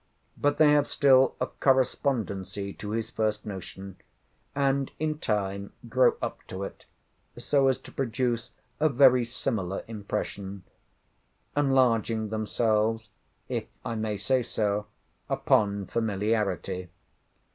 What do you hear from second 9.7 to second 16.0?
impression: enlarging themselves (if I may say so) upon